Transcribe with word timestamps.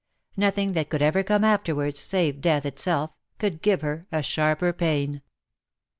Nothing 0.35 0.73
that 0.73 0.89
could 0.89 1.03
ever 1.03 1.21
come 1.21 1.43
afterwards— 1.43 1.99
save 1.99 2.41
death 2.41 2.65
itself— 2.65 3.11
could 3.37 3.61
give 3.61 3.81
her 3.81 4.07
sharper 4.21 4.73
pain. 4.73 5.21